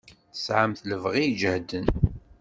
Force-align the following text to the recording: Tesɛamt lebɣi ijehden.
Tesɛamt 0.33 0.87
lebɣi 0.89 1.23
ijehden. 1.29 1.87